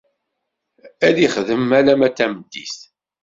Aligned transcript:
Ad 1.07 1.17
ixdem 1.25 1.65
alamma 1.79 2.09
d 2.11 2.13
tameddit. 2.17 2.77